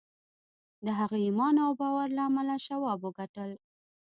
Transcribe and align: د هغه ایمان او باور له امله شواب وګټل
د 0.85 0.87
هغه 0.99 1.17
ایمان 1.25 1.55
او 1.65 1.71
باور 1.81 2.07
له 2.17 2.23
امله 2.29 2.55
شواب 2.67 2.99
وګټل 3.03 3.51